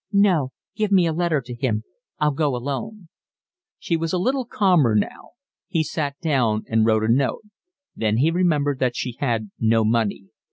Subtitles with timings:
[0.11, 1.83] "No, give me a letter to him.
[2.17, 3.07] I'll go alone."
[3.77, 5.33] She was a little calmer now.
[5.67, 7.43] He sat down and wrote a note.
[7.95, 10.23] Then he remembered that she had no money.